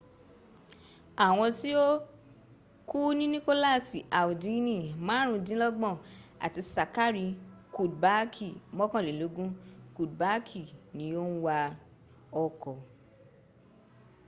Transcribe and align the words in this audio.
àwọn 1.27 1.47
tí 1.59 1.69
ó 1.85 1.87
kú 2.89 2.99
ní 3.17 3.25
nikolasi 3.33 3.99
aldini 4.19 4.75
márùndínlọ́gbọ̀n 5.07 5.95
àti 6.45 6.61
sakari 6.73 7.25
kudbaaki 7.75 8.47
mọ́kànlélógún 8.77 9.49
kudbaaki 9.95 10.61
ni 10.95 11.05
ó 11.21 11.23
ń 11.31 11.35
wa 11.45 11.57
ọkọ̀ 12.43 12.75